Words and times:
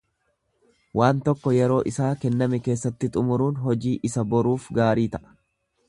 Waan 0.99 1.19
tokko 1.27 1.53
yeroo 1.57 1.77
isaa 1.91 2.09
kenname 2.23 2.61
keessatti 2.69 3.11
xumuruun 3.19 3.63
hojii 3.67 3.97
isa 4.11 4.29
boruuf 4.35 4.67
gaarii 4.81 5.07
ta'a. 5.19 5.37